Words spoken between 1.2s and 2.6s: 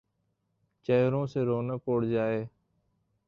سے رونق اڑ جائے،